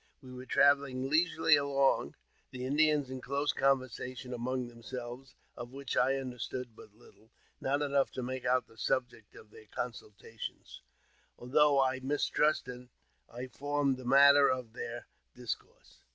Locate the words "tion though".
10.39-11.79